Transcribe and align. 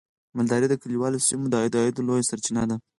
مالداري 0.35 0.67
د 0.69 0.73
کليوالو 0.81 1.23
سیمو 1.27 1.47
د 1.51 1.53
عاید 1.61 1.95
لویه 2.07 2.27
سرچینه 2.29 2.63
ده. 2.69 2.75